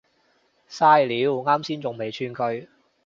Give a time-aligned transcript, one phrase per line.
[0.67, 2.67] 曬料，岩先仲未串佢